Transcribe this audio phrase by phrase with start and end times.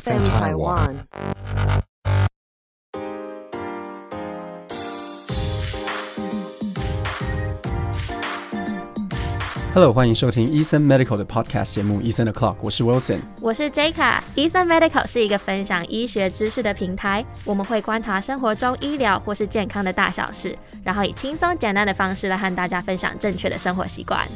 [0.00, 0.94] FM Taiwan.
[9.72, 13.20] Hello，欢迎收听医生 Medical 的 Podcast 节目《医生的 Clock》，我是 Wilson。
[13.40, 17.24] 我是 J 卡，医生 Medical 是一个分享医学知识的平台。
[17.44, 24.26] 我们会观察生活中医疗或是健康的大小事，然后以轻松简单的方式来和大家分享正确的生活习惯。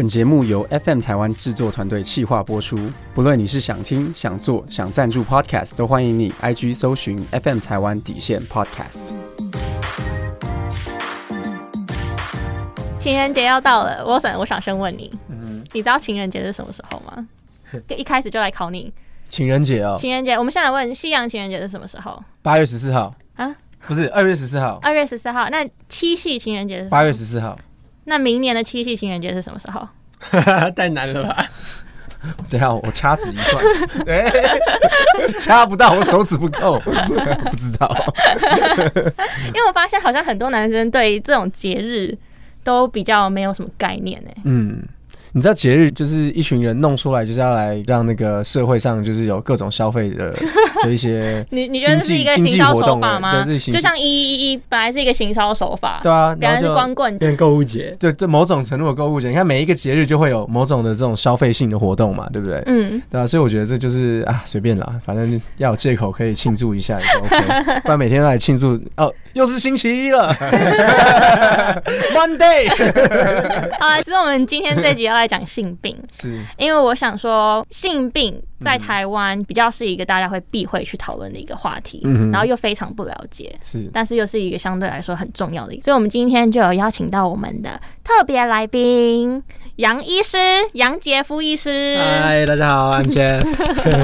[0.00, 2.78] 本节目由 FM 台湾制作团队企划播出。
[3.12, 9.12] 不论你是想听、想做、想赞助 Podcast，都欢迎你 IG 搜寻 FM 台湾底线 Podcast。
[12.96, 15.12] 情人节要到了，Wilson，我想先问你，
[15.74, 17.28] 你知道情人节是什么时候吗？
[17.94, 18.90] 一开始就来考你
[19.28, 20.32] 情人节哦，情人节。
[20.32, 22.18] 我们现在来问西洋情人节是什么时候？
[22.40, 23.54] 八月十四号啊？
[23.86, 25.50] 不是二月十四号，二月十四号。
[25.50, 27.54] 那七夕情人节是什么八月十四号。
[28.04, 29.86] 那明年的七夕情人节是什么时候？
[30.76, 31.44] 太难了吧？
[32.50, 33.64] 等一下我掐指一算，
[34.06, 34.30] 哎，
[35.40, 37.90] 掐不到，我手指不够， 不知道。
[39.46, 42.14] 因为我发现好像很多男生对这种节日
[42.62, 44.34] 都比较没有什么概念哎。
[44.44, 44.82] 嗯，
[45.32, 50.34] 你知道节日就是一群人弄出来，就是要来让那个社会上就是有各种消费的
[50.82, 53.44] 的一些你你觉得是一个经济行销手动法吗？
[53.44, 57.18] 对，这是就像一一一本来是一个行销手法，对啊，别人是然后就光棍。
[57.18, 62.62] 变购物节，对对某种程度的购物节，你看每一个节日就会有某种的这种消费性的活动嘛，对不对？
[62.66, 70.34] 嗯，对啊，所以我觉得这就是啊，随便啦，反正要有借口可以庆祝一下也就 OK， 不然每天都来庆祝哦，又是星期一了，
[72.14, 72.68] Monday，
[73.78, 76.42] 好啊，其实我们今天这集要来讲性病，是。
[76.58, 83.56] 因为我想说性病在台湾比较是一个大家会避讳去讨论的一个话题，嗯然后又非常不了解。
[83.62, 89.42] 是，但是又是一个相对来说很重要的所以我们今天就有邀请到我们的特别来宾
[89.80, 90.36] 杨医师
[90.74, 93.40] 杨杰夫医师，嗨，大家好，I'm Jeff。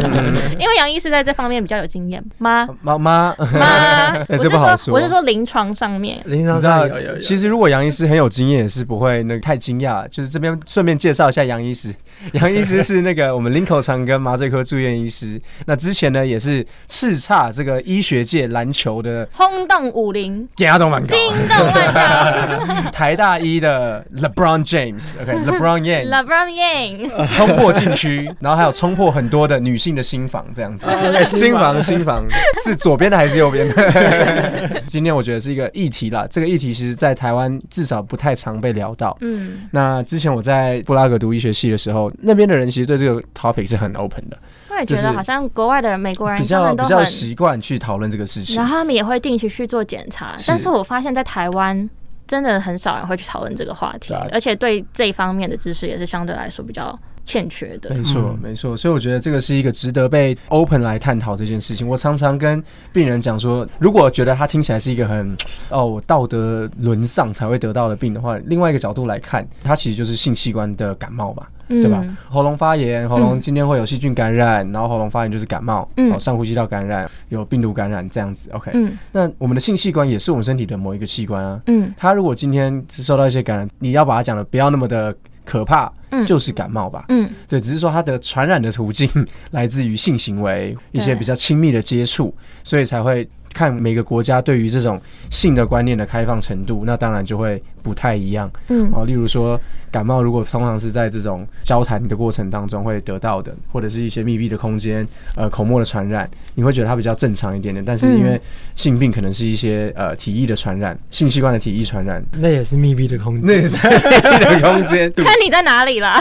[0.59, 2.67] 因为杨医师在这方面比较有经验吗？
[2.81, 3.37] 妈妈，吗？
[3.37, 10.09] 哎我 不好说，我是说临床上面，临床上有有有，，其实如果杨医师很有经验，也是不会那个太惊讶。
[10.09, 11.95] 就是这边顺便介绍一下杨医师，
[12.33, 15.39] 杨医师是那个我们林口长庚麻醉科住院医师。
[15.67, 30.87] 那之前呢，也是叱咤这个医学界篮球的轰动武林，电压都蛮高惊动万高台大一的 LeBron James，OK，LeBron Yang，LeBron Yang，冲破禁区，然后还有冲破很多的女性的心房，这样子。
[31.25, 32.25] 心房心房
[32.65, 34.83] 是左边的还是右边的？
[34.87, 39.17] 今天我觉得是一个议题啦，这个议题其实在台湾至少不太常被聊到。
[39.21, 44.39] 嗯，那之前我在布拉格读医学系的时候，那边的人其实对这个 topic 是很 open 的，
[44.71, 48.65] 我也觉得好像国外的美国人比他较比较习惯去讨论这个事情然。
[48.65, 51.89] 后他们也会定期去做检查，但是我发现在台湾。
[52.27, 57.95] 真的很少人会去讨论这个话题而且对这一方面的知识也是相对来说比较欠缺的。
[57.95, 61.87] 没错，嗯没错，所以我觉得这个是一个值得被 open 来探讨这件事情。
[61.87, 65.37] 我常常跟病人讲说，如果觉得他听起来是一个很
[65.69, 72.01] 哦道德沦丧才会得到的病的话，另外一个角度来看，它其实就是性器官的感冒吧，对吧？
[72.05, 78.49] 嗯喉咙发炎，喉咙今天会有细菌感染，然后喉咙发炎就是感冒，嗯哦，上呼吸道感染，有病毒感染这样子。
[78.53, 81.61] OK，、嗯那我们的性器官也是我们身体的某一个器官啊。
[81.67, 85.15] 嗯它如果今天是受到一些感染，你要把它讲的不要那么的
[85.47, 86.27] 可怕，嗯。
[86.27, 87.07] 就是感冒吧。
[87.09, 87.31] 嗯。
[87.49, 89.09] 对，只是说它的传染的途径
[89.53, 99.05] 来自于性行为，一些比较亲密的接触，所以才会看每个国家对于这种性的观念的开放程度，那当然就会不太一样嗯哦。
[99.05, 99.61] 例如说
[99.93, 107.85] 感冒，如果通常是在这种交谈的过程当中会得到的，或者是一些密闭的空间，呃，口沫的传染，你会觉得它比较正常一点点。
[107.85, 108.41] 但是因为
[108.75, 113.47] 性病可能是一些呃体液的传染，性器官的体液传染，那也是密闭的空间。
[113.47, 115.13] 那也是密闭的空间。
[115.13, 116.21] 看你在哪里啦。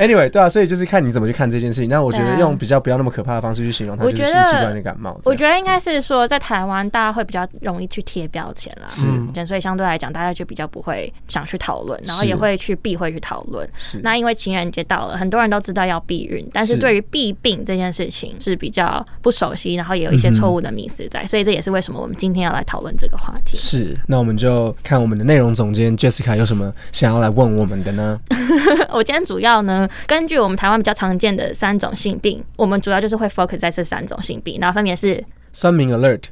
[0.00, 1.88] Anyway，对啊，所以就是看你怎么去看这件事情。
[1.88, 5.18] 那我觉得用比较不要那么可怕的方式去形容它，就是我觉得性器官的感冒。
[5.24, 13.68] 我觉得应该是说，在台湾大家会比较容易去贴标签啦，是嗯所以相对来讲，大家就比较不会想去讨论，然后也会去避讳去讨论。
[13.76, 23.56] 是那因为情人节到了，很多人都知道要避孕，但是是对于避病这件事情是比较不熟悉，然后也有一些错误的迷思在，所以这也是为什么我们今天要来讨论这个话题。
[23.56, 28.20] 是，那我们就看我们的内容总监 Jessica 有什么想要来问我们的呢？
[28.90, 35.22] 我今天主要呢，根据我们台湾比较常见的三种性病，我们主要就是会 focus 在这三种性病，然后分别是
[35.52, 36.22] 酸民 Alert。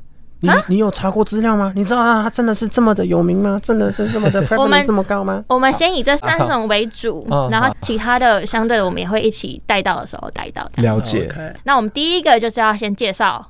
[0.43, 1.73] 你啊你有查过资料吗？
[1.75, 3.59] 你知道啊，他真的是这么的有名吗？
[3.63, 5.43] 真的是这么的 我们这么高吗？
[5.47, 10.69] 我们先以这三种为主哦，然后其他的相对的我们也会一起带到的时候带到。
[10.77, 11.31] 了解，
[11.65, 13.45] 那我们第一个就是要先介绍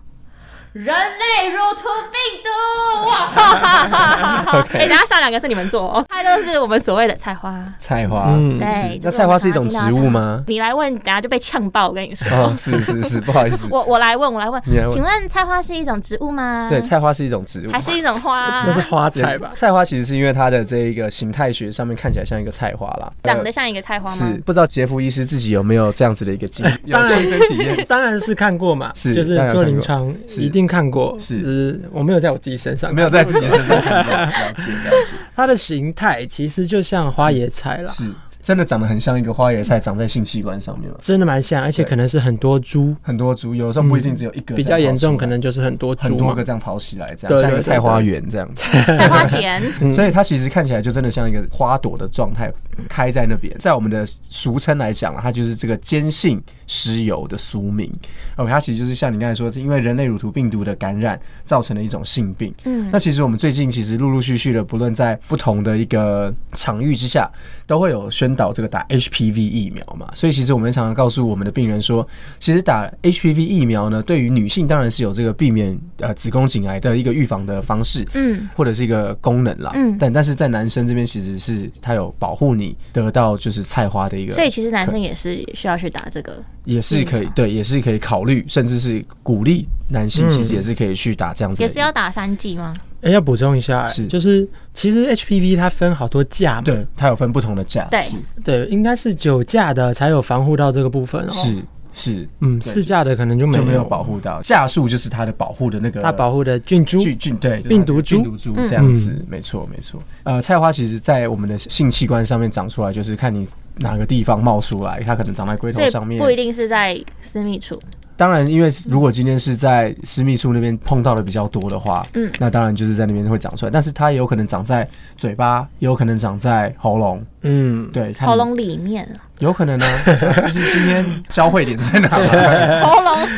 [0.72, 4.66] 人类乳突病毒，哇哈哈哈哈！
[4.72, 7.62] 哎，等下上两个是你们做哦， 它都是我们所谓的菜花。
[7.78, 10.42] 菜花，嗯对那菜花是一种植物吗？
[10.46, 11.88] 你来问，等下就被呛爆。
[11.88, 16.68] 我跟你说，哦，是是是， 不好意思，我我来问，我来问你来，问请问菜花是一种植物吗？
[16.70, 18.64] 对，，菜花是一种植物，还是一种花？
[18.66, 19.50] 那是花菜吧？
[19.54, 24.24] 菜花其实是因为它的这一个形态学上面看起来像一个菜花啦，长得像一个菜花吗是？
[24.46, 27.84] 不知道杰夫医师自己有没有这样子的一个经历，有当然亲身体验。
[27.86, 31.42] 当然是看过嘛，是就是做临床一定看过，是。
[31.42, 38.12] 只我没有在我自己身上，没有在自己身上看过，了解了解， 它的形态其实就像花椰菜啦，是
[38.42, 40.98] 真的长得很像一个花椰菜，长在性器官上面嘛。
[41.00, 46.42] 真的蛮像，而且可能是很多株，很多株，有的时候不一定只有一个，比较严重可能就是很多株很多个。
[46.42, 48.64] 这样跑起来，这对样像一个菜花园这样子。
[48.64, 52.52] 菜花田， 嗯所以它其实看起来就真的像一个花朵的状态
[52.88, 53.54] 开在那边。
[53.60, 57.88] 在我们的俗称来讲啊，它就是这个坚信石油的俗名。
[58.34, 62.52] OK，它其实就是像你刚才说，因为人类乳头病毒的感染造成的一种性病。
[62.64, 67.30] 嗯那其实我们最近其实陆陆续续的，不论在不同的一个场域之下，
[67.68, 70.08] 都会有宣导这个打 HPV 疫苗嘛。
[70.14, 72.06] 所以其实我们常常告诉我们的病人说，
[72.40, 78.06] 其实打 HPV 疫苗呢，对于女性当然是有这个避免呃子宫颈癌的一个预防的方式。
[78.14, 86.42] 嗯，或者是一个功能啦，嗯但但是在男生这边其实是它有保护你得到就是菜花的一个，所以其实男生也是需要去打这个。
[86.64, 90.30] 也是可以对，也是可以考虑，甚至是鼓励男性嗯。
[90.30, 92.74] 其实也是可以去打这样子也是要打三剂吗？
[93.02, 94.06] 哎，要补充一下，是。
[94.06, 98.02] 就是其实 HPV 它分好多价嘛，对，它有分不同的价，对。
[98.02, 98.16] 是。
[98.42, 101.62] 对，应该是九价的才有防护到这个部分哦。，是
[101.92, 102.28] 是。
[102.40, 102.72] 嗯，对。
[102.72, 103.64] 四价的可能就没有。
[103.64, 106.98] 就没有保护到价数，就是它的保护的那个它保护的菌株。
[107.00, 108.22] 菌菌对病毒株。
[108.22, 110.00] 病毒株这样子，没错没错。
[110.22, 113.46] 呃，菜花其实在我们的性器官上面长出来，就是看你
[113.78, 117.76] 哪个地方冒出来，它可能长在龟头上面，不一定是在私密处。
[118.22, 122.30] 当然，因为如果今天是在私密处那边碰到的比较多的话，嗯。
[122.38, 129.08] 那当然就是在那边会长出来，但是它也有可能长在嘴巴，也有可能长在喉咙，嗯，对，看你喉咙里面，
[129.38, 129.86] 有可能呢，
[130.42, 132.80] 就是今天交汇点在哪嘛？
[132.86, 133.28] 喉咙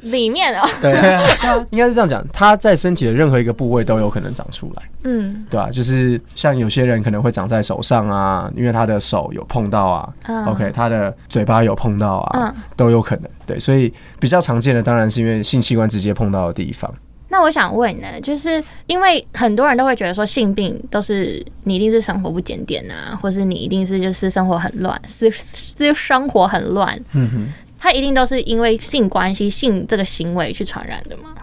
[0.00, 0.68] 里面哦。
[0.80, 1.22] 对啊，
[1.70, 12.54] 应该是这样讲，它在身体的任何一个部位都有可能长出来，嗯对吧、就是像有些人可能会长在手上啊，因为他的手有碰到啊、嗯 o k 他的嘴巴有碰到啊，嗯。
[12.76, 16.92] 都有可能，对，所以比较常见的当然是因为性器官直接碰到的地方。
[17.28, 27.52] 那我想问呢，就是因为很多人都会觉得说性病都是你一定是生活不检点啊，或是你一定是就是生活很乱，私私生活很乱，嗯哼。
[27.78, 31.34] 它一定都是因为性关系、性这个行为去传染的吗？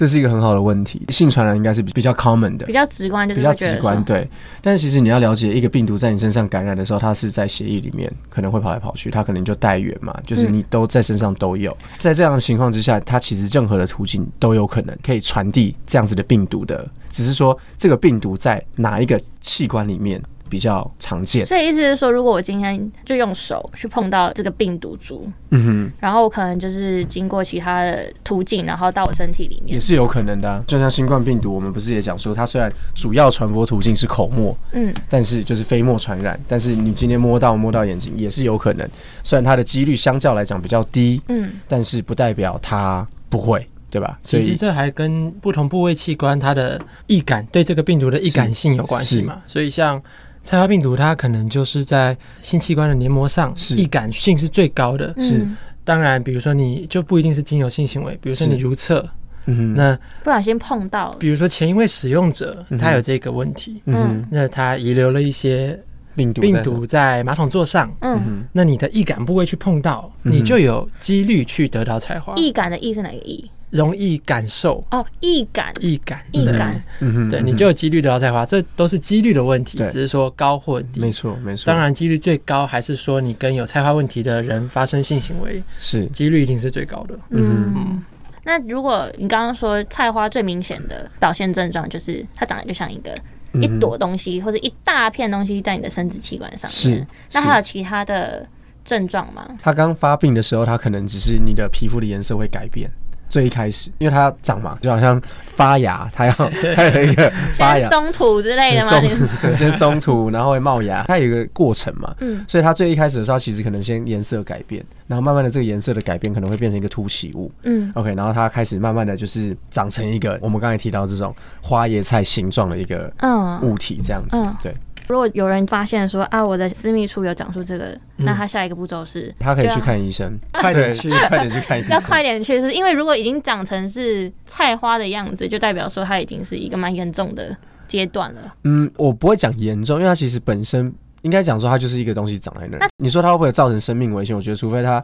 [0.00, 2.64] 这是一个很好的问题，性传染应该是比比较 common 的。
[2.64, 4.26] 比，较直观，就是比较直观，对。
[4.62, 11.76] 但是其实你要了解，一个病毒在你身上感染的时候，它是在血液里面可能会跑来跑去，它可能就带源嘛，就是你都在身上都有。
[11.98, 20.18] 在这样的情况之下，它其实任何的途径都有可能可以传递这样子的病毒的，只是说这个病毒在哪一个器官里面
[20.50, 21.46] 比较常见。
[21.46, 25.92] 所以意思是说，如果我今天就用手去碰到这个病毒株，嗯哼。
[26.00, 38.88] 然后我可能就是经过其他的途径，然后到我身体里面，也，是有可能的啊、就像新冠病毒，我们不是也讲说，它虽然主要传播途径是口沫，嗯，但是就是飞沫传染，但是你今天摸到摸到眼睛也是有可能，
[39.22, 44.18] 虽然它的几率相较来讲比较低，嗯，但是不代表它不会，对吧？
[44.22, 49.38] 所以其实这还跟不同部位器官它的易感对这个病毒的易感性有关系嘛。
[49.46, 50.02] 所以像
[50.42, 55.12] 菜花病毒，它可能就是在性器官的黏膜上易感性是最高的。
[55.16, 55.22] 嗯。
[55.22, 55.48] 是。
[55.82, 59.00] 当然，比如说你就不一定是经由性行为，比如说你如厕，
[59.46, 65.76] 嗯哼，那不小心碰到，比如说前一位使用者他有这个问题，嗯，那他遗留了一些
[66.14, 68.44] 病毒病毒在马桶座上，嗯。
[68.52, 73.50] 那你的易感部位去碰到，嗯你就有几率去得到菜花，易感的易是哪个易？
[73.70, 74.84] 容易感受。
[74.90, 81.10] 哦，易感，易感，易感，嗯哼，对，你就有几率得到菜花，这都是几率的问题，只是说高或低没。
[81.12, 86.06] 错没错，当然，几率最高还是说你跟有菜花问题的人发生性行为，是。
[86.06, 87.18] 几率一定是最高的。
[87.30, 88.04] 嗯嗯。
[88.42, 93.14] 那如果你刚刚说菜花最明显的表现症状就是它长得就像一个
[93.52, 98.48] 一朵东西或者一大片东西在你的生殖器官上面，是，那还有其他的
[98.84, 99.46] 症状吗？
[99.60, 102.90] 它刚发病的时候，它可能只是你的皮肤的颜色会改变。
[103.30, 106.32] 最一开始，因为它要长嘛，就好像发芽，它要
[106.76, 108.88] 它有一个发芽，先松土之类的吗？
[108.88, 109.08] 松你
[109.40, 112.14] 对，先松土，然后会冒芽， 它有一个过程嘛。
[112.20, 117.50] 嗯所以它最一开始的时候，其实可能先颜色改变，然后慢慢的这个颜色的改变可能会变成一个凸起物。
[117.62, 124.36] 嗯 OK，然后它开始慢慢的就是长成一个我们刚才提到这种花椰菜形状的一个嗯物体，这样子。
[124.36, 124.74] 嗯对，
[125.10, 129.34] 如果有人发现说啊，我的私密处有长出这个，那他下一个步骤是？
[129.38, 137.56] 他可以去看医生，快点去快点去看医生，要快点去，是因为如果已经长成是菜花的样子，就代表说它已经是一个蛮严重的
[137.88, 138.54] 阶段了。
[138.64, 142.88] 嗯，我不会讲严重，因为它其实本身应该讲说它就是一个东西长在那儿。
[142.98, 144.34] 你说它会不会造成生命危险？
[144.34, 145.02] 我觉得除非它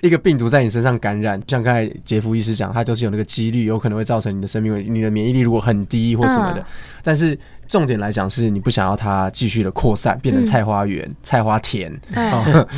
[0.00, 6.60] 一个病毒在你身上感染，像刚才杰夫医师讲，它就是有那个几率，有可能会造成你的生命危，你的免疫力如果很低或什么的。
[6.60, 6.64] 嗯
[7.04, 11.92] 但是重点来讲，是你不想要它继续的扩散，变成菜花园、菜花田。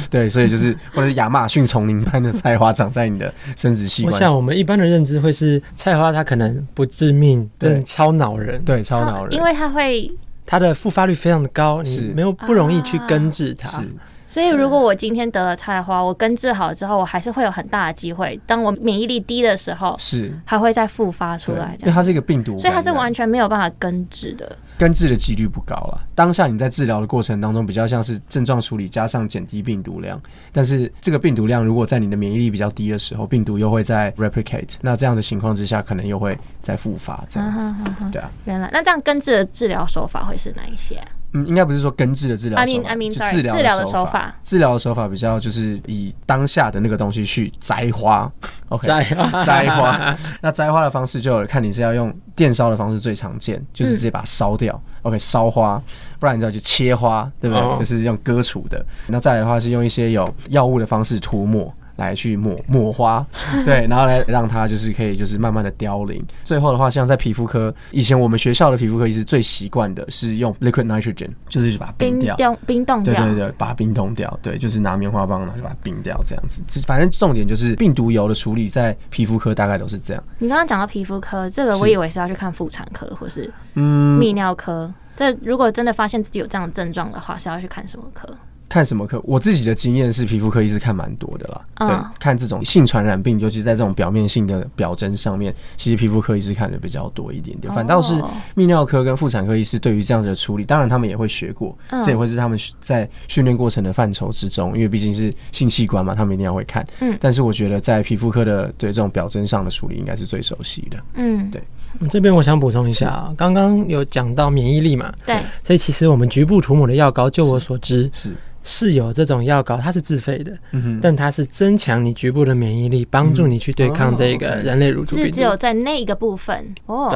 [0.09, 10.11] 对， 所以就是或者是亚马逊丛林般的菜花长在你的生殖器官上，我想我们一般的认知会是菜花，它可能不致命，对但超恼人，对，超恼人，因为它会，
[10.47, 13.69] 它的复发率非常的高，你没有不容易去根治它。
[13.81, 13.89] 是
[14.35, 21.77] 所以如果我今天得了菜花，我根治好之后，我还是会有很大的机会，当我免疫力低的时候，是，它会再复发出，来。
[21.79, 24.59] 因为它是一个病毒，所以它是完全没有办法根治的。
[24.77, 26.01] 根治的几率不高了。
[26.17, 37.73] 当下你在治疗的过程当中，比较像是症状处理加上减低病毒量，但是这个病毒量如果在你的免疫力比较低的时候，病毒又会在 replicate，那这样的情况之下，可能又会再复发这样子。
[38.11, 41.07] 对啊，原来那这样根治的治疗手法会是哪一些啊？
[41.35, 48.31] 嗯，应该不是说根治的治疗 I 手 mean- 法 I mean, 就 sorry，治疗治疗的手手法治疗的手法比较就是以当下的那个东西去摘花
[48.69, 49.05] ，OK， 摘
[49.45, 50.17] 摘花。
[50.41, 55.83] 那摘花的方式就有看你是要用电烧的方式最常见，就是直接把它烧掉、o k 烧花，
[56.19, 57.63] 不然你知道就切花，对不对？
[57.63, 58.85] 哦就是用割除的。
[59.09, 61.75] 那再来的话是用一些有药物的方式涂抹。
[61.97, 63.25] 来去抹抹花，
[63.65, 66.25] 对，然后来让它就是可以就是慢慢的凋零。
[66.45, 73.15] 最后的话，像在皮肤科，以前我们学校的皮肤科医师最习惯的是用 liquid nitrogen，就是把它冰掉，冰掉、冰冻掉。
[73.15, 76.63] 对对对，把它冰冻掉，对，就是拿棉花棒，然后就把它冰掉，这样子。
[76.67, 80.23] 就是反正重点就是病毒疣的处理，在皮肤科大概都是这样。
[80.39, 84.93] 你刚刚讲到皮肤科，这个我以为是要去看妇产科或是嗯，泌尿科。
[85.17, 88.29] 这如果真的发现自己有这样的症状的话，是要去看什么科？
[88.69, 89.21] 看什么科？
[89.25, 91.61] 我自己的经验是皮肤科医师看蛮多的啦。
[91.75, 97.73] 嗯对，看这种性传染病，尤其在这种表面性的表征上面，其实皮肤科医师看的比较多一点点。
[97.73, 106.85] 反倒是哦泌尿科跟妇产科医师对于这样子的处理，当然他们也会学过，嗯这也会是他们在训练过程的范畴之中，因为毕竟是性器官嘛，他们一定要会看。
[107.01, 110.99] 嗯但是我觉得在皮肤科的对这种表征上的处理，应该是最熟悉的。
[111.15, 111.63] 嗯，对
[112.11, 125.57] 这边我想补充一下啊，刚刚有讲到免疫力嘛，对，所以其实我们局部涂抹的药膏，就我所知是，是有这种药膏，它是自费的，嗯，但它是增强你局部的免疫力，帮助你去对抗这个人类乳突病就是只有。
[125.57, 126.75] 在那一个部分。
[126.87, 127.09] 哦。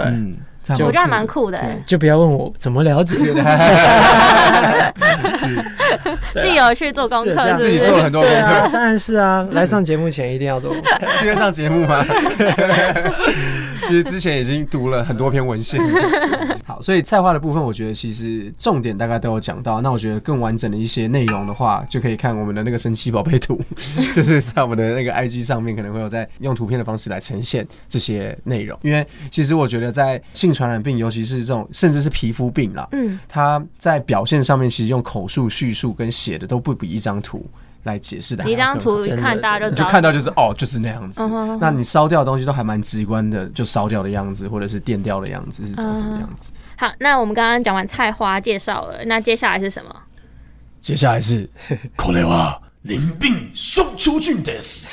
[0.75, 3.17] 我觉得还蛮酷的欸，就不要问我怎么了解
[5.35, 5.65] 是
[6.33, 7.55] 自己有去做功课？
[7.59, 11.07] 自己做了很多功对啊，课，当然是啊，来上节目前一定要做功课。
[11.19, 12.05] 是因为上节目吗？
[13.87, 15.81] 其实之前已经读了很多篇文献。
[16.67, 19.81] 好，所以菜花的部分，我觉得其实重点大概都有讲到。
[19.81, 23.59] 那我觉得更完整的一些内容的话，就可以看我们的那个神奇宝贝图，
[24.15, 28.79] 就是在我们的那个 IG 上面可能会有在用图片的方式来呈现这些内容。
[28.83, 37.46] 因为其实我觉得在性传染病，尤其是这种甚至是皮肤病啦，嗯，它在表现上面其实用口述叙述跟写的都不比一张图
[37.84, 38.74] 来解释的还一要更好。
[38.74, 41.60] 张图一真的看大家就知道，你就看到就是哦，就是那样子嗯哼。
[41.60, 46.52] 那你烧掉的东西都还蛮直观的，就烧掉的样子，或者是电掉的样子是长什么样子。
[46.78, 49.94] 好，那我们刚刚讲完菜花介绍了，那接下来是什么？
[50.82, 51.50] 接下来是
[51.96, 54.87] これは 淋病双球菌です，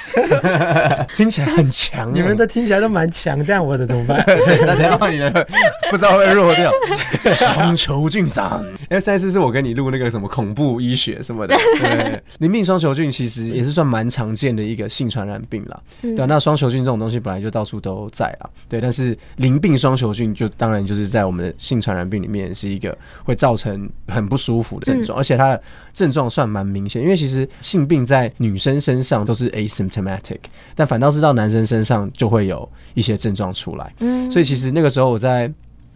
[1.13, 2.13] 听起来很强欸。
[2.13, 4.23] 你们的听起来都蛮强，但我的怎么办？
[4.65, 5.47] 那等一下换你的，
[5.91, 6.71] 不知道会弱掉。
[7.19, 15.79] 双球菌上，因为上一次是我跟你录那个什么恐怖医学什么的，对，淋病双球菌其实也是算蛮常见的一个性传染病啦。
[16.01, 25.61] 对啊，那双球菌这种东西本来就到处都在啊，对，但是淋病双球菌就当然就是在我们的性传染病里面是一个会造成很不舒服的症状，而且它的
[25.93, 30.39] 症状算蛮明显，因为其实性病在女生身上都是 asymptomatic，
[30.73, 33.93] 但反倒是到男生身上就会有一些症状出来。
[33.99, 35.51] 嗯，所以其实那个时候我在，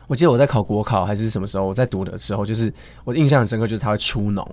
[0.05, 2.71] 我记得我在考国考还是什么时候，我在读的时候，就是
[3.05, 4.45] 我印象很深刻，就是它会出脓。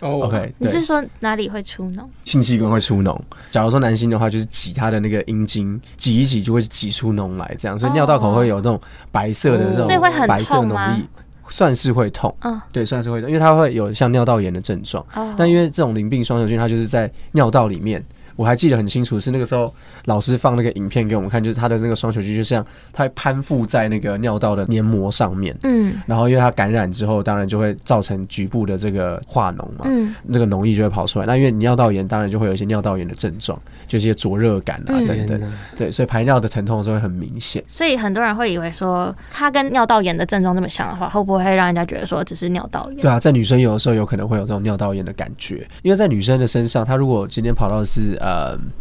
[0.00, 2.02] 哦 OK，你是说哪里会出脓？
[2.24, 3.14] 性器官会出脓。
[3.50, 8.80] 假如说男性的话，就是挤他的那个阴茎，挤一挤就会挤出脓来，这样，所以尿道口会有那种
[9.12, 11.04] 白色的这种所以会很白色脓液，
[11.50, 12.34] 算是会痛。
[12.40, 15.04] 嗯，对，算是会痛，因为它会有像尿道炎的症状。
[15.14, 18.02] 哦，那因为这种淋病双球菌，它就是在尿道里面
[18.40, 19.70] 我还记得很清楚，是那个时候
[20.06, 31.26] 老师放那个影片给我们看，就是他的那个双球菌就像它会攀附在那个尿道的黏膜上面，嗯然后因为它感染之后，当然就会造成局部的这个化脓嘛，嗯那个脓液就会跑出来。
[31.26, 35.52] 那因为你尿道炎，当然就会有一些尿道炎的症状，就是一些灼热感啊嗯等等。
[35.76, 37.62] 对，所以排尿的疼痛的时候会很明显。
[37.66, 43.02] 所以很多人会以为说，它跟尿道炎的症状这么像的话，会不会让人家觉得说只是尿道炎？
[43.02, 48.29] 对啊，在女生有的时候有可能会有这种尿道炎的感觉，因为在女生的身上，她如果今天跑到的是呃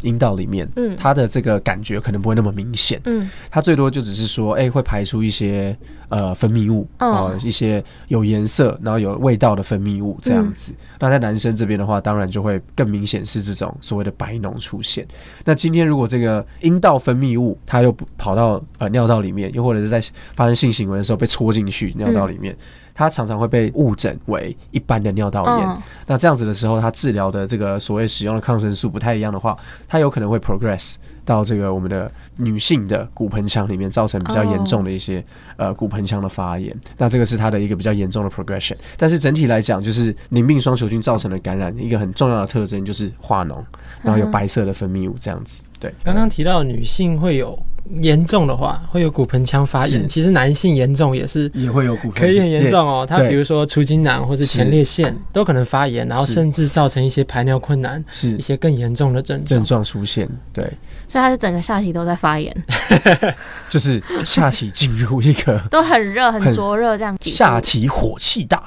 [0.02, 5.78] 阴道里面，嗯她的这个感觉可能不会那么明显，嗯它最多就只是说，哎、会排出一些
[6.10, 10.74] 呃分泌物，嗯哦、一些有颜色然后有味道的分泌物这样子。
[11.00, 15.08] 那在男生这边的话，当然就会更明显是这种所谓的白脓出现。
[15.46, 20.02] 那今天如果这个阴道分泌物它又跑到呃尿道里面，又或者是在
[20.36, 22.56] 发生性行为的时候被戳进去尿道里面。
[23.00, 35.24] 它常常会被误诊为一般的尿道炎，嗯那这样子的时候，它治疗的这个所谓使用的抗生素不太一样的话，它有可能会 progress 到这个我们的女性的骨盆腔里面，造成比较严重的一些、
[35.56, 36.78] 呃骨盆腔的发炎。
[36.98, 38.76] 那这个是它的一个比较严重的 progression。
[38.98, 43.64] 但是整体来讲，就是淋病双球菌造成的感染，一个很重要的特征就是化脓，
[44.02, 45.62] 然后有白色的分泌物这样子。
[45.80, 47.58] 对，刚刚提到女性会有
[48.00, 53.06] 严重的话，会有骨盆腔发炎，其实男性严重也是也会有骨盆可以很严重哦。
[53.06, 59.80] 他比如说出精囊或是前列腺都可能发炎，然后甚至造成一些排尿困难，是一些更严重的症症状。
[59.90, 60.30] 出现。
[60.54, 60.64] 对，
[61.08, 62.56] 所以他是整个下体都在发炎，
[63.70, 67.18] 就是下体进入一个 都很热、很很灼热这样。
[67.22, 68.62] 下，体火气大。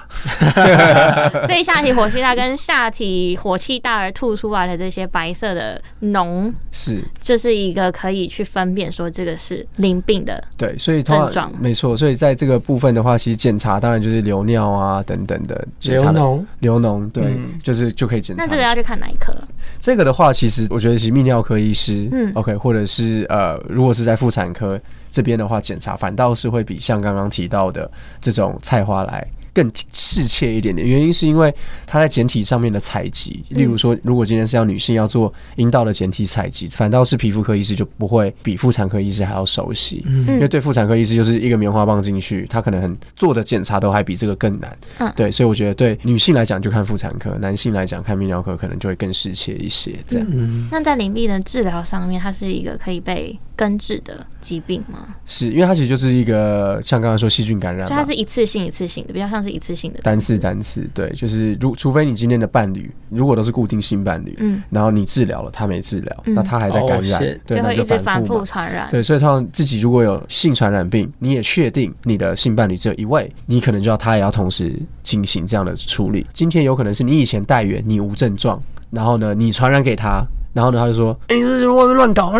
[1.47, 10.43] 所以下体火气大跟下体火气大而吐出来的这些白色的脓，是这是一个可以去分辨说这个是淋病的。
[10.57, 18.45] 对，所以通常症状没错，所以在这个部分的话，其实检查当然就是流尿啊等等的检查的流脓，流脓，对，嗯就是就可以检查。
[18.45, 19.35] 那这个要去看哪一科？
[19.81, 24.81] 这个的话，其实我觉得其实泌尿科医师，嗯，OK，或者是呃，如果是在妇产科
[25.13, 27.89] 这边的话，检查反倒是会比像刚刚提到的
[28.21, 29.25] 这种菜花来。
[29.55, 31.55] 更适切一点点，原因是因为
[31.87, 44.75] 它在简体上面的采集，例如说，如果今天是要女性要做阴道的简体采集，反倒是皮肤科医师就不会比妇产科医师还要熟悉，嗯因为对妇产科医师就是一个棉花棒进去，他可能很做的检查都还比这个更难。
[44.97, 49.95] 嗯对，所以我觉得对女性来讲就看妇产科，男性来讲看泌尿科可能就会更适切一些。
[50.09, 55.15] 这样、嗯，那在淋病的治疗上面，它是一个可以被根治的疾病吗？
[55.27, 60.01] 是因为它其实就是一个像刚刚说细菌感染嘛所以它，是一次性、一次性的，比较像是一次性的。
[60.03, 68.45] 单次单次，对，就是如除非你今天的伴侣如果都是固定性伴侣，嗯，然后你治疗了，他没治疗，嗯那他还在感染，哦对，就会一那就直反复。
[68.45, 68.89] 传染。
[68.91, 76.27] 对，所以他自己如果有性传染病，你也确定你的性伴侣只有一位，你可能就要他也要同时进行这样的处理。
[76.33, 78.61] 今天有可能是你以前带源，你无症状，
[78.91, 82.33] 然后呢，你传染给他，然后呢，他就说：“哎、欸这是外面乱搞。”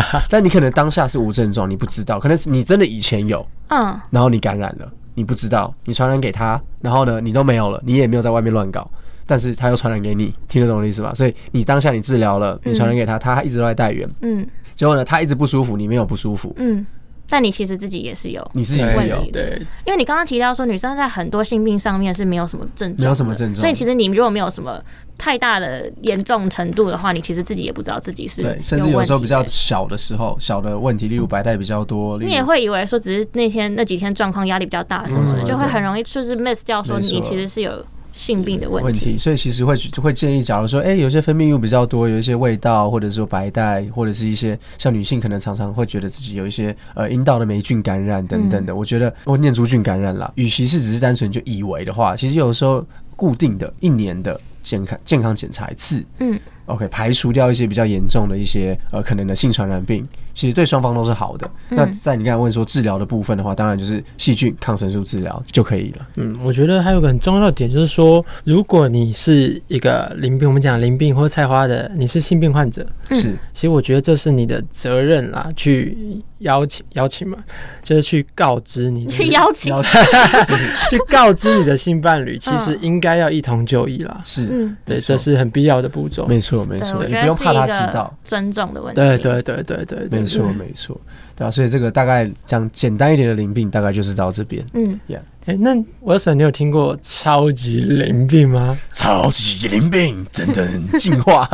[0.30, 8.88] 但你可能当下是无症状，你不知道，可能是你真的以前有，嗯，然后你感染了，你不知道，你传染给他，然后呢，你都没有了，你也没有在外面乱搞。
[9.26, 11.12] 但是他又传染给你，听得懂我的意思吧？
[11.14, 16.84] 所以你当下你治疗了，你传染给他，他还一直都在带源，嗯结果呢，他一直不舒服，你没有不舒服，嗯，
[17.30, 24.82] 但你其实自己也是有，你自己是有问题，对，因为你刚刚提到说女生在很多性病上面是没有什么症状，没有什么症状所以其实你如果没有什么
[25.16, 52.84] 太大的严重程度的话，你其实自己也不知道自己是对，甚至有时候比较小的时候，小的问题，例如白带比较多，你也会以为说只是那天那几天状况压力比较大什么什么，嗯就会很容易就是 miss 掉说你其实是有性病的问问题，所以其实会就会建议，假如说，哎、有些分泌物比较多，有一些味道，或者说白带，或者是一些像女性可能常常会觉得自己有一些呃阴道的霉菌感染等等的，我觉得或念珠菌感染啦，与其是只是单纯就以为的话，其实有的时候
[53.16, 61.50] 固定的一年的健康健康检查一次，嗯，OK，排除掉一些比较严重的一些呃可能的性传染病，其实对双方都是好的。
[61.70, 61.76] 嗯。
[61.76, 66.06] 那在你刚才问说治疗的部分的话，当然就是细菌抗生素治疗就可以了。
[66.16, 73.16] 嗯，我觉得还有个很重要的点就是说，如果你是一个淋病，我们讲淋病或菜花的，你是性病患者，嗯。
[73.16, 73.36] 是。
[73.52, 75.96] 其实我觉得这是你的责任啦，去
[76.38, 77.36] 邀请邀请嘛，
[77.82, 79.82] 就是去告知你 去邀请， 了
[80.88, 84.20] 去告知你的性伴侣，其实嗯应该要一同就医啦。
[84.24, 86.26] 是，嗯，对，这是很必要的步骤。
[86.26, 88.12] 没错没，错，我你不用怕他知道。
[88.24, 90.56] 尊重的问题，对对对对对对，没错嗯。
[90.56, 91.00] 没错，
[91.36, 94.64] 对啊，所以这个大概讲简单一点的淋病，大概就是到这边。
[94.74, 95.00] 嗯。
[95.08, 95.74] Yeah 哎、那
[96.04, 98.78] Wilson，你有听过超级淋病吗？
[98.92, 101.48] 超级淋病，真的很进化。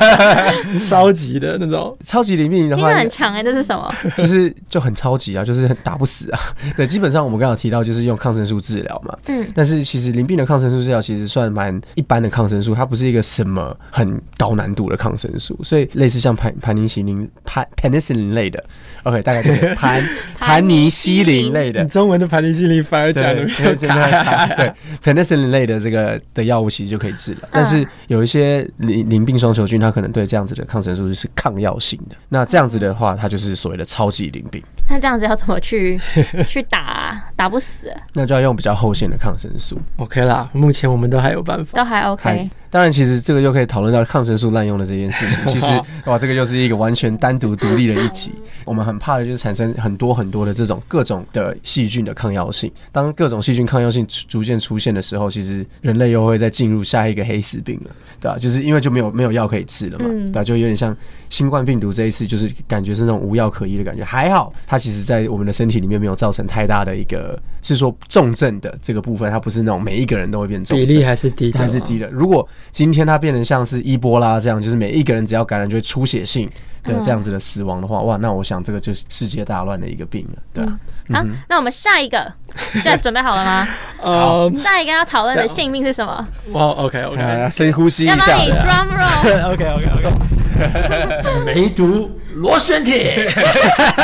[0.88, 3.92] 超级的那种，超级淋病的话很强哎，这是什么？
[4.16, 6.40] 就是就很超级啊，就是很打不死啊。
[6.76, 18.64] 对，基本上我们刚刚有提到就是用抗生素治疗嘛，嗯，但是其实淋病的抗生素治疗其实算蛮一般的抗生素，它不是一个什么很高难度的抗生素，所以类似像盘盘尼西林、盘 penicillin 类的
[19.04, 20.02] ，OK，大概就是盘
[20.34, 21.84] 盘 尼西林类的。
[21.84, 24.46] 中文的盘尼西林反而讲的对，比较真的卡。
[24.54, 32.16] 对 penicillin 类的这个的药物其实就可以治了，但是有一些淋淋病双球菌，它可能对这样子的抗生素是抗药性的。
[32.28, 35.98] 那这样子的话，它就是所谓的超级淋病，那这样子要怎么去
[36.46, 37.24] 去打啊？
[37.36, 39.78] 打不死，那就要用比较后线的抗生素。
[39.96, 41.76] OK 啦，目前我们都还有办法。
[41.76, 42.50] 都还还 OK。
[42.70, 45.44] 当然，其实这个又可以讨论到抗生素滥用的这件事情。
[45.52, 45.66] 其实，
[46.06, 48.30] 哇，这个又是一个完全单独独立的一集。
[48.64, 52.70] 我们很怕的就是产生很多很多的这种各种的细菌的抗药性。
[52.92, 60.96] 当各种细菌抗药性逐逐渐出现的时候，其实人类又会再进入下一个黑死病了，对吧、就是因为就没有没有药可以治了嘛，嗯对吧、就有点像
[61.28, 64.04] 新冠病毒这一次，就是感觉是那种无药可医的感觉。
[64.04, 70.86] 还好，它其实在我们的身体里面没有造成太大的一个，是说重症的这个部分，它不是那种每一个人都会变重症。
[70.86, 72.08] 比例还是低的，还是低的。
[72.10, 76.48] 如果今天它变成像是伊波拉这样，就是每一个人只要感染就会出血性
[76.84, 80.78] 的这样子的死亡的话，哇，那我想这个就是世界大乱的一个病了，对啊。
[81.12, 82.32] 好，那我们下一个，
[82.72, 83.68] 现在准备好了吗？
[84.00, 86.26] 呃，下一个要讨论的性命是什么？
[86.52, 90.39] 哦，OK OK 哎深呼吸一下要不要，你 drum roll？OK OK OK，
[91.44, 93.28] 梅毒螺旋铁，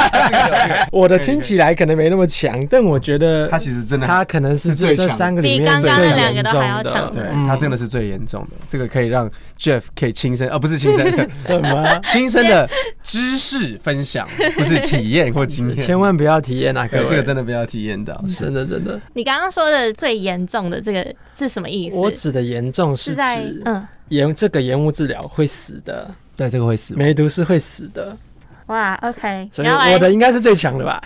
[0.91, 8.57] 我的听起来可能没那么强，但我觉得它其实真的它可能是最强三个里面最严重的，对，嗯它真的是最严重的。
[8.67, 12.01] 这个可以让 Jeff 可以亲身，而，不是亲身，什么？
[12.11, 12.69] 亲身的
[13.03, 15.79] 知识分享，不是体验或经验。
[15.79, 16.87] 千万不要体验啊！
[16.87, 18.21] 各对，位，这个真的不要体验到。
[18.29, 21.97] 是真的真的，你刚刚说的最严重的这个是什么意思？
[21.97, 23.21] 我指的严重是指
[23.65, 28.17] 嗯，延这个延误治疗会死的，对，这个会死，梅毒是会死的，
[28.67, 31.01] 哇，OK，所以然后我的应该是最强的吧？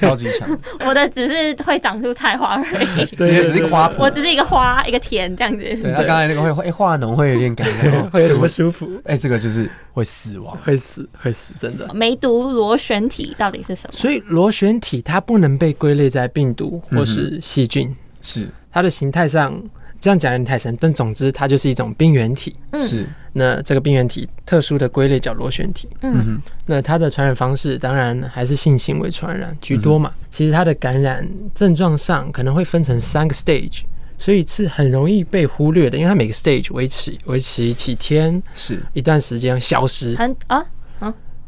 [0.00, 0.48] 超级强，
[0.86, 5.62] 我的只是会长出菜花而已，因为只是一个花圃我只是一个花一个田这样子。
[5.62, 10.56] 对，他刚才那个会哎化脓会有点感觉， 哦会有点不舒服，哎，这个就是会死亡。
[10.64, 11.92] 会死会死，真的。
[11.92, 13.92] 梅毒螺旋体到底是什么？
[13.92, 19.60] 所以螺旋体它不能被归类在病毒或是细菌，是它的形态上
[20.00, 22.56] 这样讲有点太深，但总之它就是一种病原体。
[22.70, 25.88] 嗯是，那这个病原体特殊的归类叫螺旋体。
[26.02, 30.12] 嗯嗯哼，那它的传染方式当然还是性行为传染居多嘛。
[30.30, 33.82] 其实它的感染症状上可能会分成三个 stage，
[34.18, 40.64] 所以是很容易被忽略的，因为它每个 stage 维持维持几天是一段时间消失，很啊，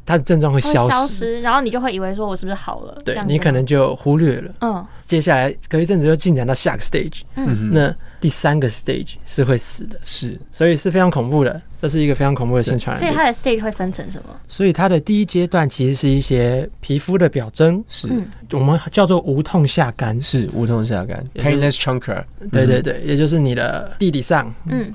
[0.06, 0.90] 它的症状会会消失。
[0.90, 3.00] 消失，然后你就会以为说我是不是好了？
[3.04, 13.12] 对你可能就忽略了，嗯接下来隔一阵子又进展到下个 stage，嗯哼，那第三个 stage 是会死的，是所以是非常恐怖的，这是一个非常恐怖的性传染病。
[13.12, 14.34] 所以它的 stage 会分成什么？
[14.48, 18.08] 所以它的第一阶段其实是一些皮肤的表征，是。
[18.10, 18.26] 嗯。
[18.52, 20.18] 我们叫做无痛下干。
[20.22, 21.22] 是无痛下干。
[21.34, 24.90] （painless chunker，对对对，也就是你的弟弟上，嗯，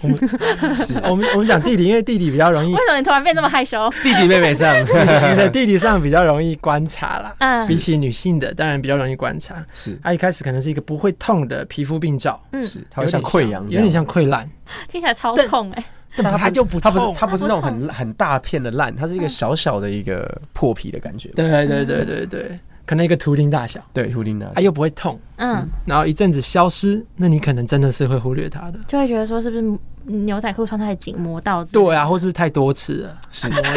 [0.78, 0.98] 是。
[1.04, 3.92] 我们我们讲弟弟，因为弟弟比较容易为，什么你突然变这么害羞？
[4.02, 7.34] 弟弟妹妹上，你的弟弟上比较容易观察啦。
[7.40, 7.68] 嗯。
[7.68, 9.62] 比起女性的，当然比较容易观察。
[9.74, 9.98] 是。
[10.02, 14.48] 它一开始可能是一个不会痛的皮肤病灶，嗯，是，它会像溃疡有点像溃烂，
[14.88, 15.84] 听起来超痛哎。
[16.16, 17.06] 但它就不它不是。
[17.14, 21.28] 它不是那种很很大片的烂，它是一个小小的一个破皮的感觉。
[21.30, 24.52] 对对对对对，可能一个图钉大小，对，图钉大小。
[24.54, 28.78] 它又不会痛，嗯，然后一阵子消失，那你可能真的是会忽略它的。
[28.86, 31.64] 就会觉得说是不是牛仔裤穿太紧磨到？
[31.66, 33.72] 对啊，或是太多次了，是磨到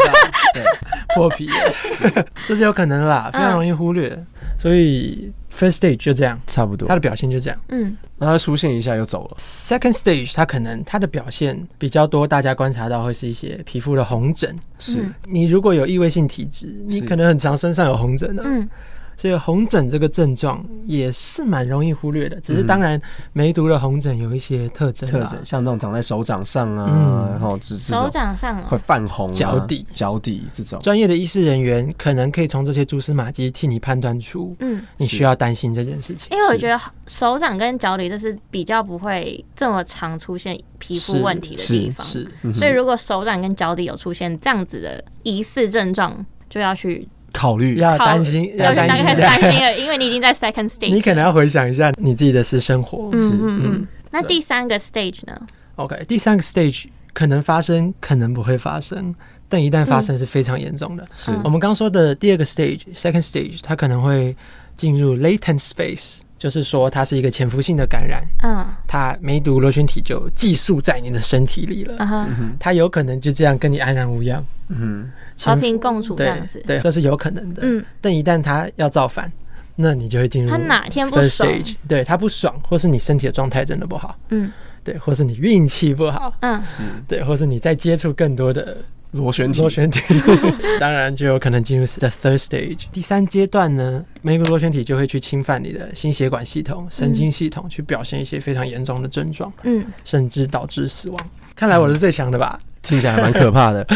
[0.54, 0.64] 对。
[1.16, 4.10] 破皮了， 这是有可能啦，非常容易忽略。
[4.58, 6.96] 所以 first stage 就这样，差不多他。
[6.96, 7.60] 的表现就这样。
[7.70, 14.56] 嗯然后它出现一下又走了，Second stage 他可能他的表现比较多，大家观察到会是一些皮肤的红疹。
[14.80, 18.44] 是嗯你如果有异位性体质，你可能很常身上有红疹啊。
[18.46, 18.70] 嗯
[19.16, 27.24] 所以红疹这个症状也是蛮容易忽略的，只是当然梅毒的红疹有一些特征啦，特征，像那种长在手掌上啊，嗯。
[27.34, 29.86] 然后手掌上哦会泛红啊，脚底。
[29.94, 36.36] 脚底这种，专业的医师人员可能可以从这些蛛丝马迹替你判断出嗯，你需要担心这件事情。
[36.36, 49.06] 因为我觉得手掌跟脚底这是比较不会这么常出现皮肤问题的地方，是嗯所以如果手掌跟脚底有出现这样子的疑似症状，就要去考虑要担心，要担心。
[49.06, 53.10] 担心了，因为你已经在 second stage，你可能要回想一下你自己的私生活。
[53.12, 53.88] 嗯嗯嗯嗯。
[54.12, 55.36] 那第三个 stage 呢
[55.76, 59.14] ？OK，第三个 stage 可能发生，可能不会发生，
[59.50, 61.06] 但一旦发生是非常严重的。
[61.18, 64.36] 是嗯我们刚说的第二个 stage，second stage，它可能会
[64.78, 68.68] 进入 latent phase，就是说它是一个潜伏性的感染，嗯。
[68.86, 76.62] 它梅毒螺旋体就寄宿在你的身体里了，嗯，它有可能就这样跟你安然无恙，嗯，和平共处这对样子。
[76.68, 77.62] 对，这是有可能的。
[77.64, 79.32] 嗯，但一旦它要造反，
[79.78, 81.50] 那你就会进入他哪天不 first 爽？
[81.88, 84.52] 对他不爽，或是你身体的状态真的不好，嗯。
[84.84, 86.84] 对，或是你运气不好，嗯，是。
[87.08, 88.76] 对，或是你在接触更多的
[89.14, 90.02] 螺旋体螺旋体，
[90.80, 92.86] 当然就有可能进入 the third stage。
[92.92, 101.20] 第三阶段呢，每个螺旋体就会去侵犯你的心血管系统、神经系统，去表现一些非常严重的症状，嗯，甚至导致死亡。
[101.56, 102.60] 看来我是最强的吧？
[102.84, 103.88] 听起来还蛮可怕的，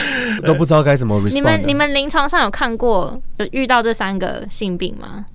[0.46, 5.26] 都不知道该怎么 respond 你们你们临床上有看过有遇到这三个性病吗？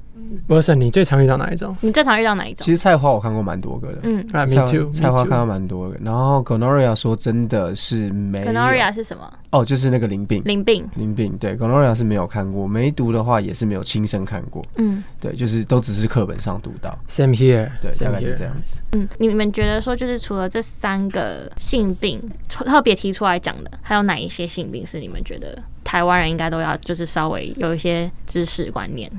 [0.48, 1.76] 波森，你最常遇到哪一种？
[1.82, 2.72] 你最常遇到哪一种其？
[2.72, 5.42] 实菜花我看过蛮多个的，嗯啊，me 菜 too，菜花看到。
[5.52, 9.30] 蛮多个，然后 gonorrhea 说真的是没有，gonorrhea 是什么？
[9.50, 10.88] 哦，就是那个淋病，淋病。
[10.94, 18.80] 淋病对 gonorrhea 是没有看过，梅毒的话也是没有亲身看过，嗯对，就是都只是课本上读到，Same here，对，same 大概是这样子。
[18.92, 29.10] 嗯，你们觉得说，就是除了这三个性病特别提出来讲的，还有哪一些性病是你们觉得台湾人应该都要就是稍微有一些知识观念？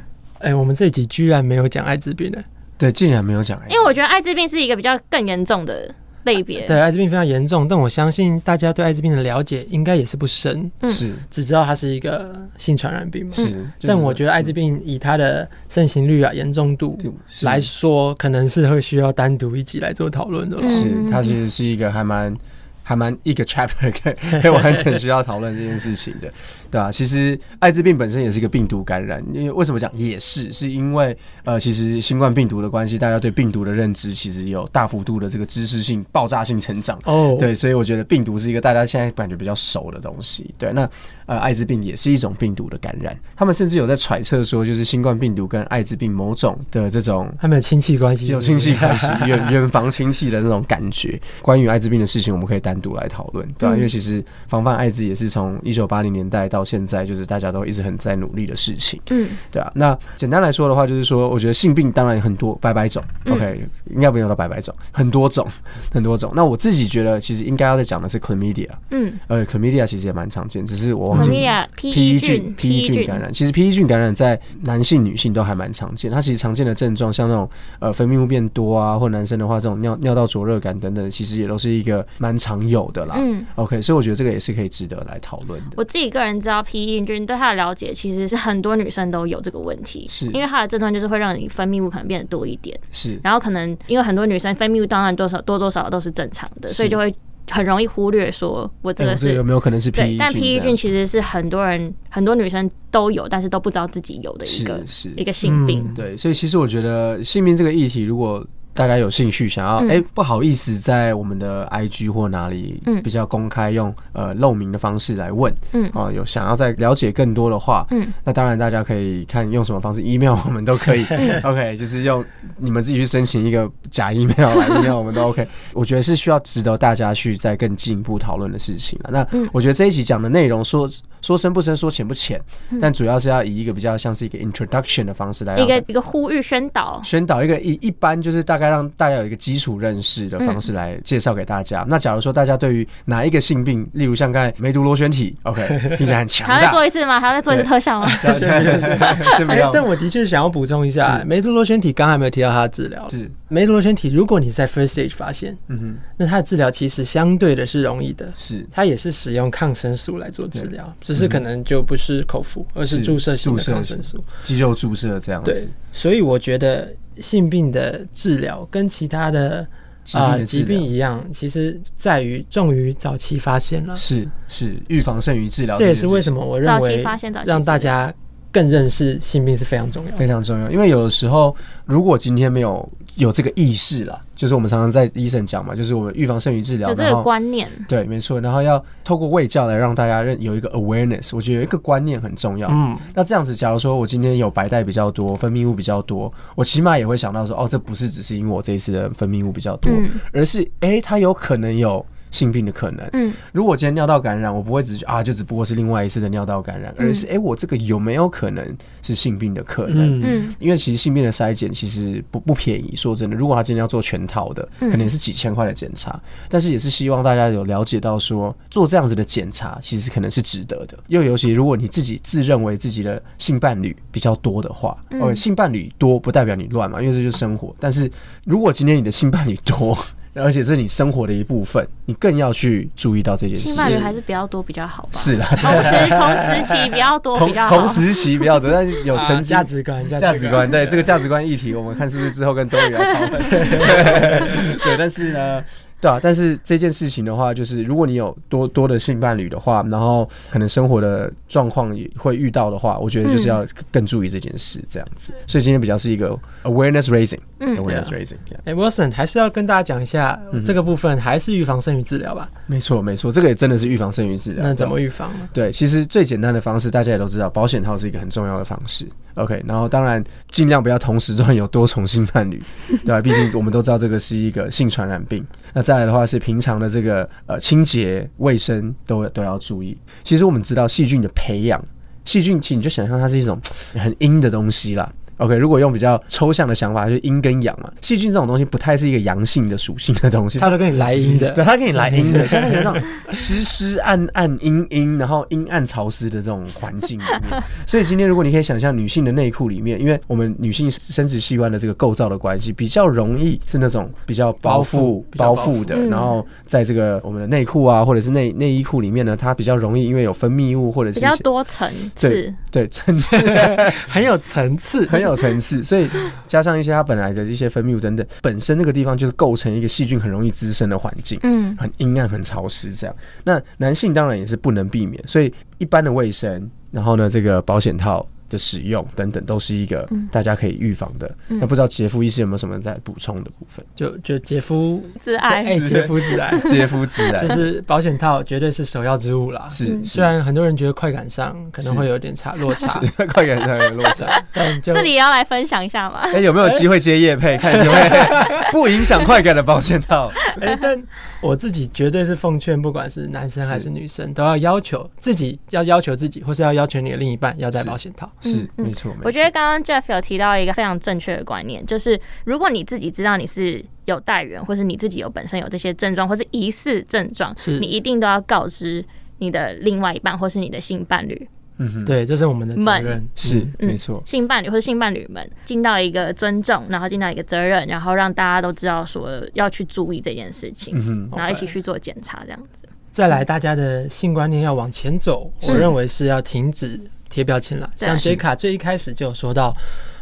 [0.44, 2.38] 哎、我们这集居然没有讲艾滋病呢。
[2.78, 5.94] 对，竟然没有讲，因为我觉得艾滋病是一个比较更严重的
[6.26, 6.66] 类别。
[6.66, 13.32] 对，艾滋病非常严重，但我相信大家对艾滋病的了解应该也是不深，嗯是只知道它是一个性传染病嘛。
[13.34, 16.98] 是，就是但我觉得艾滋病以它的盛行率啊、严重度
[17.44, 20.66] 来说，可能是会需要单独一集来做讨论的咯。
[20.66, 22.36] 嗯是它其实是一个还蛮。
[22.84, 26.32] 还蛮一个 chapter 可以可以完整需要讨论这件事情的，
[26.70, 37.00] 对啊，其实艾滋病本身也是一个病毒感染，因为为什么讲也是，是因为呃，其实新冠病毒的关系，大家对病毒的认知其实有大幅度的这个知识性爆炸性成长。
[37.06, 40.54] 哦，对，所以我觉得病毒是一个大家现在感觉比较熟的东西。
[40.58, 40.90] 对，那
[41.26, 51.20] 呃，艾滋病也是一种病毒的感染，他们甚至有在揣测说，就是新冠病毒跟艾滋病某种的这种他们有亲戚关系，有亲戚关系，远远房亲戚的那种感觉。
[51.42, 53.78] 关于艾滋病的事情，我们可以单独来讨论，对吧、嗯。
[53.78, 59.30] 因为其实防范艾滋也是从一九八零年代到现在，就是大家都一直很在努力的事情，嗯。
[59.52, 59.72] 对啊。
[59.76, 63.34] 那简单来说的话，就是说，我觉得性病当然很多，百百种、嗯。
[63.34, 65.48] O k 应该不用到百百种，很多种，
[65.92, 66.32] 很多种。
[66.36, 69.14] 那我自己觉得，其实应该要再讲的是 chlamydia，嗯。
[69.28, 76.12] 呃，chlamydia 其实也蛮常见，只是我忘记 chlamydia P 菌菌 P 菌感染，其实 P 菌感染在男性、女性都还蛮常见。
[76.12, 83.16] 它其实常见的症状，像那种呃分泌物变多啊，或男生的话，这种尿尿道灼热感等等，其实也都是一个蛮常有的啦。
[83.18, 85.76] 嗯，OK，所以我觉得这个也是可以值得来讨论的。
[85.78, 97.14] 我自己个人知道，P E 菌对它的了解，其实是很多女生都有这个问题，是因为它的症状就是会让你分泌物可能变得多一点，是然后可能因为很多女生分泌物当然多少多多少少都是正常的，所以就会
[97.50, 99.44] 很容易忽略说我这个是有。
[99.44, 100.18] 没有可能是 P E，菌？
[100.18, 104.82] 但 P E 菌其实是很多人很多女生都有，但是都不知道自己有的一个
[105.18, 105.84] 一个性病。
[105.86, 109.90] 嗯对，所以其实我觉得性病这个议题，如果大家有兴趣想要，嗯。
[109.90, 113.02] 哎、不好意思，在我们的 IG 或哪里嗯。
[113.04, 115.90] 比较公开用呃露名的方式来问，嗯。
[115.94, 121.06] 啊、有想要再了解更多的话，嗯，那当然大家可以看用什么方式，email 我们都可以，
[121.44, 122.24] OK，就是用
[122.58, 125.48] 你们自己去申请一个假 email 来 email 我们都 OK。
[125.74, 129.10] 我觉得是需要值得大家去再更进一步讨论的事情了。
[129.12, 129.48] 那嗯。
[129.54, 130.90] 我觉得这一集讲的内容说
[131.22, 132.80] 说深不深，说浅不浅，嗯。
[132.82, 141.86] 但主要是要以一个比较像是一个 introduction 的方式来一个一个呼吁宣导，宣导一个一一般就是大概让大家有一个基础认识的方式嗯来介绍给大家。
[141.88, 147.20] 那假如说大家对于哪一个性病，例如像刚才梅毒螺旋体，OK， 听起来很强还要再，做一次吗？
[147.20, 148.08] 还要再做一次特效吗？
[148.34, 153.08] 先不要，哎但我的确想要补充一下，梅毒螺旋体刚才没有提到它的治疗。
[153.10, 158.32] 是，梅毒螺旋体，如果你在 first stage 发现，嗯哼，那它的治疗其实相对的是容易的。
[158.36, 164.24] 是它也是使用抗生素来做治疗，只是可能就不是口服，而是是注射性的抗生素。
[164.44, 169.66] 肌肉注射这样对子，，所以我觉得性病的治疗跟其他的
[170.04, 173.96] 疾啊、疾病一样，其实在于重于早期发现了。
[173.96, 178.14] 是是预防胜于治疗，这也是为什么我认早期为发现让大家
[178.54, 180.16] 更认识性病是非常重要。
[180.16, 181.54] 非常重要，因为有的时候，
[181.86, 182.88] 如果今天没有
[183.18, 192.70] 有这个意识了，就是我们常常在医生讲嘛，就是我们预防胜于治疗，有这个观念，对，没错，然后要透过卫教来让大家认有一个 awareness，我觉得有一个观念很重要。
[192.72, 203.08] 嗯，那这样子，假如说我今天有白带比较多，分泌物比较多，我起码也会想到说，哦，这不是只是因为我这一次的分泌物比较多，嗯而是诶，它有可能有性病的可能。
[203.14, 210.20] 嗯如果今天尿道感染，我不会只是啊，就只不过是另外一次的尿道感染，嗯而是诶，我这个有没有可能是性病的可能？
[210.20, 216.20] 嗯，嗯因为其实性病的筛检其实不不便宜，说真的，如果他今天要做全套的，嗯可能也是几千块的检查，
[216.50, 220.98] 但是也是希望大家有了解到说，做这样子的检查其实可能是值得的。
[221.08, 227.76] 又尤其如果你自己自认为自己的性伴侣比较多的话，嗯呃，性伴侣多不代表你乱嘛，因为这就是生活。
[227.80, 228.12] 但是
[228.46, 229.98] 如果今天你的性伴侣多，
[230.36, 233.78] 而且这是你生活的一部分，你更要去注意到这件事性情。
[233.78, 235.10] 伴侣还是比较多比较好吧。
[235.14, 237.78] 是啦，同时同时期比较多 比较好。
[237.78, 243.44] 同时期比较多，但是有啊曾经价值观，价值观，对这个价值观议题，我们看是不是之后跟多宇来讨论。
[244.84, 245.64] 对，但是呢，
[246.04, 255.34] 对啊，但是这件事情的话，就是如果你有多多的性伴侣的话，然后可能生活的状况也会遇到的话，我觉得就是要更注意这件事，这样子。
[255.48, 258.36] 所以今天比较是一个 awareness raising，awareness 嗯 raising。
[258.52, 262.50] yeah 哎，Wilson 还是要跟大家讲一下嗯这个部分，还是预防胜于治疗吧？
[262.68, 264.62] 没错，没错，这个也真的是预防胜于治疗。
[264.62, 265.48] 那怎么预防呢？
[265.54, 269.08] 对，其实最简单的方式，大家也都知道，保险套是一个很重要的方式。
[269.36, 272.62] OK，然后当然尽量不要同时段有多重性伴侣，
[273.06, 273.22] 对吧？
[273.22, 275.46] 毕竟我们都知道这个是一个性传染病。
[275.74, 279.98] 那再来的话是平常的这个呃清洁卫生都都要注意。
[280.24, 281.84] 其实我们知道细菌的培养，
[282.26, 283.60] 细菌其实你就想象它是一种
[283.96, 285.12] 很阴的东西啦。
[285.38, 287.92] OK，如果用比较抽象的想法，就是阴跟阳嘛。
[288.02, 292.96] 细菌这种东西不太是一个阳性的属性的东西，它都跟你来阴的，对，它给你来阴的， 像那种
[293.32, 297.64] 湿湿暗暗阴阴，然后阴暗潮湿的这种环境里面。
[297.88, 312.54] 所以今天如果你可以想象女性的内裤里面，因为我们女性生殖器官的这个构造的关系，比较容易是那种比较包覆包覆的，嗯然后在这个我们的内裤啊，或者是内内衣裤里面呢，它比较容易因为有分泌物或者是比较多层次。
[312.72, 313.36] 对层次
[314.08, 316.10] 很有层次，很 有层次， 所以
[316.48, 321.40] 加上一些它本来的一些分泌物等等，本身那个地方就是构成一个细菌很容易滋生的环境。
[321.44, 323.16] 嗯很阴暗、很潮湿这样。
[323.44, 331.28] 那男性当然也是不能避免，所以一般的卫生，然后呢，这个保险套的使用等等，都是一个嗯大家可以预防的。
[331.50, 333.84] 嗯那不知道杰夫医师有没有什么在补充的部分？
[333.96, 339.68] 就就杰夫自爱哎，杰夫自爱， 杰夫自爱就是保险套绝对是首要之物啦。
[339.70, 343.02] 是嗯虽然很多人觉得快感上可能会有点差落差，
[343.34, 344.42] 快感上有落差。
[344.54, 346.20] 但就这里也要来分享一下嘛？
[346.34, 347.58] 哎、有没有机会接叶配？
[347.58, 350.32] 看有没有不影响快感的保险套？
[350.62, 351.02] 哎，但
[351.42, 358.32] 我自己绝对是奉劝，不管是男生还是女生，都要要求自己，要要求自己，或是要要求你的另一半要戴保险套。
[358.44, 367.80] 是没错，我觉得刚刚 Jeff 有提到一个非常正确的观念，就是如果你自己知道你是有带源，或是你自己有本身有这些症状，或是疑似症状，是。
[367.80, 369.04] 你一定都要告知
[369.40, 373.26] 你的另外一半或是你的性伴侣、嗯哼，对，这是我们的责任。
[373.36, 374.22] 是嗯没错。
[374.26, 382.88] 性伴侣或是性伴侣们尽到一个尊重，然后尽到一个责任，然后让大家都知道说要去注意这件事情，嗯哼，然后一起去做检查，这样子。
[383.12, 387.00] 再来，大家的性观念要往前走，我认为是要停止
[387.34, 387.90] 贴标签了。
[387.96, 389.76] 像是 J 卡最一开始就有说到，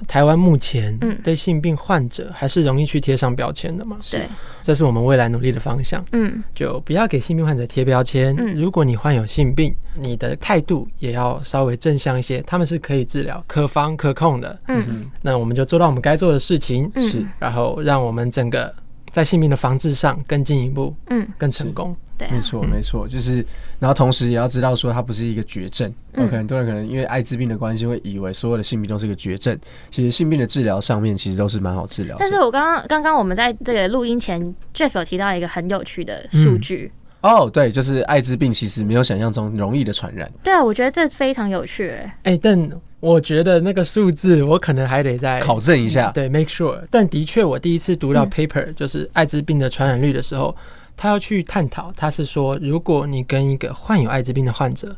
[0.08, 4.26] 台湾目前嗯对性病患者还是容易去贴上标签的嘛，对，
[4.62, 6.04] 这是我们未来努力的方向。
[6.14, 8.34] 嗯就不要给性病患者贴标签。
[8.38, 14.58] 嗯如果你患有性病，你的态度也要稍微正向一些，他们是可以治疗、可防、可控的。
[14.70, 18.74] 嗯那我们就做到我们该做的事情，嗯是然后让我们整个
[19.12, 21.94] 在性病的防治上更进一步、嗯，更成功。
[22.22, 23.46] 对啊，没错，嗯没错，就是，
[23.80, 25.92] 然后同时也要知道说它不是一个绝症。
[26.14, 29.58] 嗯 OK，很多人可能因为艾滋病的关系，会以为所有的性病都是一个绝症。
[29.90, 32.20] 其实性病的治疗上面其实都是蛮好治疗的。
[32.20, 40.32] 但是我刚刚刚刚我们在这个录音前，Jeff 有提到一个很有趣的数据，哦，对，就是艾滋病其实没有想象中容易的传染。
[40.44, 41.88] 对啊，我觉得这非常有趣。
[41.90, 46.80] 欸哎、但我觉得那个数字我可能还得再考证一下，对，make sure。
[46.92, 50.56] 但的确，我第一次读到嗯 paper、就是艾滋病的传染率的时候，
[50.96, 54.96] 他要去探讨，他是说，如果你跟一个患有艾滋病的患者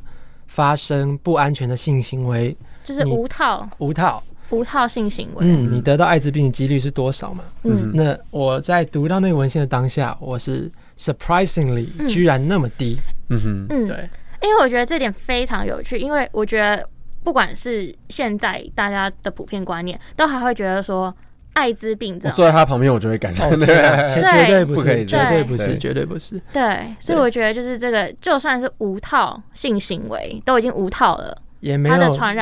[0.48, 3.68] 发生不安全的性行为，就是你无套？
[3.78, 7.44] 无套，无套性行为，嗯，你得到艾滋病的几率是多少嘛？
[7.64, 7.92] 嗯。
[7.94, 12.08] 那我在读到那个文献的当下，我是 surprisingly 嗯。
[12.08, 12.98] 居然那么低，
[13.30, 14.10] 嗯哼，嗯，对，
[14.42, 16.88] 因为我觉得这点非常有趣，因为我觉得
[17.24, 21.16] 不管是现在大家的普遍观念，都还会觉得说
[21.54, 23.50] 艾滋病这种，我坐在他旁边，我就会感染。
[23.50, 25.28] 哦 天啊绝绝对不是，不可以这样。
[25.28, 25.78] 绝对不是，对。
[25.78, 26.42] 绝对不是。
[26.52, 31.96] 对，所以我觉得就是这个，就算是无套性行为都已经无套了，也没有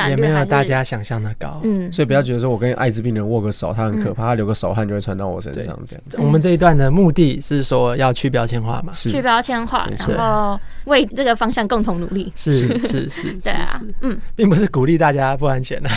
[0.08, 1.60] 也没有大家想象的高。
[1.62, 6.04] 嗯，所以不要觉得说我跟艾滋病人握个手，他很可怕，他流个手汗就会传到我身上，这样。
[6.08, 6.18] 子。
[6.18, 12.32] 我们这一段的目的是说要去标签化嘛，去是标签化然后为这个方向共同努力。
[12.34, 15.88] 是是是 对啊是是，，嗯，并不是鼓励大家不安全的。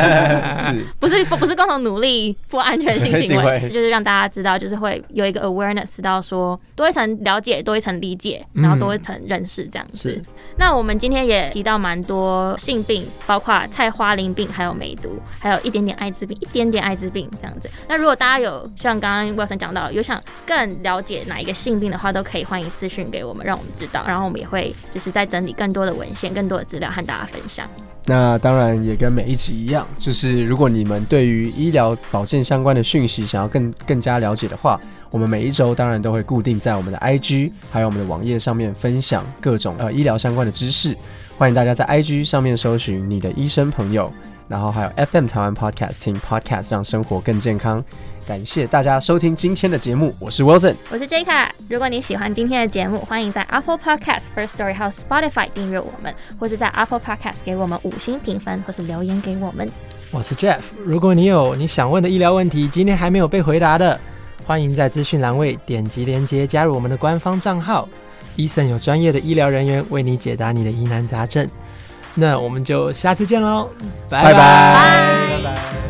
[0.56, 10.10] 是， 不是不不是共同努力不安全性行行为，就是让大家知道，就是会有一个 awareness 到说多一层了解，多一层理解，然后多一层认识这样子。
[10.10, 10.22] 是。
[10.56, 17.68] 那我们今天也提到蛮多性病，包括菜花淋病，还有梅毒，还有一点点艾滋病，一点点艾滋病这样子。
[17.88, 27.68] 那如果大家有像刚刚 Wilson 讲到，有想更了解哪一个性病的话，都可以欢迎私讯给我们，让我们知道，然后我们也会就是在整理更多的文献、更多的资料和大家分享。
[28.04, 34.80] 那当然也跟每一集一样，就是如果你们对于医疗保健相关的讯息想要更更加了解的话，
[35.10, 40.96] 我们每一周当然都会固定在我们的 IG 还有我们的网页上面分享各种呃医疗相关的知识。
[41.40, 44.12] 欢迎大家在 IG 上面搜寻你的医生朋友，
[44.46, 47.82] 然后还有 FM 台湾 Podcast 听 Podcast 让生活更健康。
[48.26, 51.50] 感谢大家收听今天的节目，我是 Wilson，我是 J 卡。
[51.66, 59.66] 如果你喜欢今天的节目，欢迎在 Apple Podcast、First Story 还有 Spotify 订阅我们，或是在 Apple Podcast 给我们五星评分，或是留言给我们。
[60.10, 60.60] 我是 Jeff。
[60.84, 63.98] 如果你有你想问的医疗问题，今天还没有被回答的，
[64.44, 67.88] 欢迎在资讯栏位点击连接加入我们的官方账号。
[68.40, 71.48] 医生有专业的医疗人员为你解答你的疑难杂症。
[72.14, 73.68] 那我们就下次见喽
[74.08, 74.32] 拜拜。
[74.32, 75.89] 拜拜。